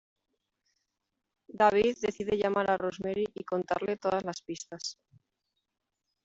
[1.59, 4.97] David decide llamar a Rosemary y contarle todas las pistas.